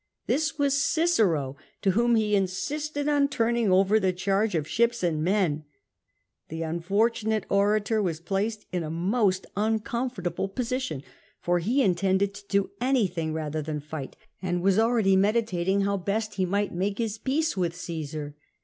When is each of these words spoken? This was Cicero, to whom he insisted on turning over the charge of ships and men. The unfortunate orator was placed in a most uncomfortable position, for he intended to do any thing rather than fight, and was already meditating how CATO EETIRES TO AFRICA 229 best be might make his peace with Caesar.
This 0.25 0.57
was 0.57 0.75
Cicero, 0.83 1.57
to 1.83 1.91
whom 1.91 2.15
he 2.15 2.35
insisted 2.35 3.07
on 3.07 3.27
turning 3.27 3.71
over 3.71 3.99
the 3.99 4.11
charge 4.11 4.55
of 4.55 4.67
ships 4.67 5.03
and 5.03 5.23
men. 5.23 5.63
The 6.49 6.63
unfortunate 6.63 7.45
orator 7.49 8.01
was 8.01 8.19
placed 8.19 8.65
in 8.71 8.81
a 8.81 8.89
most 8.89 9.45
uncomfortable 9.55 10.47
position, 10.49 11.03
for 11.39 11.59
he 11.59 11.83
intended 11.83 12.33
to 12.33 12.47
do 12.47 12.71
any 12.81 13.05
thing 13.05 13.31
rather 13.31 13.61
than 13.61 13.79
fight, 13.79 14.15
and 14.41 14.63
was 14.63 14.79
already 14.79 15.15
meditating 15.15 15.81
how 15.81 15.99
CATO 15.99 15.99
EETIRES 15.99 16.03
TO 16.03 16.09
AFRICA 16.09 16.09
229 16.09 16.17
best 16.17 16.37
be 16.37 16.45
might 16.47 16.73
make 16.79 16.97
his 16.97 17.17
peace 17.19 17.55
with 17.55 17.75
Caesar. 17.75 18.35